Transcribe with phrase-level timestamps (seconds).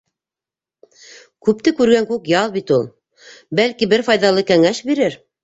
[1.47, 2.89] Күпте күргән күк ял бит ул,
[3.61, 5.21] бәлки бер файҙалы кәңәш бирер.